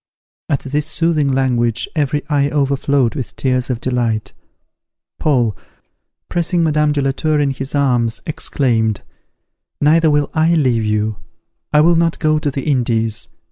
[0.49, 4.33] At this soothing language every eye overflowed with tears of delight.
[5.19, 5.55] Paul,
[6.27, 9.01] pressing Madame de la Tour in his arms, exclaimed,
[9.79, 11.17] "Neither will I leave you!
[11.71, 13.27] I will not go to the Indies.